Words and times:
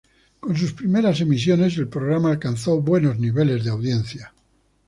Con 0.39 0.57
sus 0.57 0.73
primeras 0.73 1.21
emisiones 1.21 1.77
el 1.77 1.87
programa 1.87 2.31
alcanzó 2.31 2.81
buenos 2.81 3.19
niveles 3.19 3.63
de 3.63 3.69
audiencia. 3.69 4.33